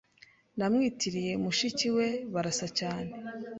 [0.57, 2.07] Namwitiriye mushiki we.
[2.33, 3.11] Barasa cyane.